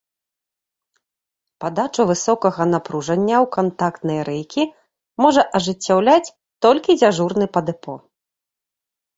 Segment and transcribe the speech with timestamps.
[1.65, 4.63] Падачу высокага напружання ў кантактныя рэйкі
[5.25, 6.33] можа ажыццяўляць
[6.67, 7.93] толькі дзяжурны па дэпо.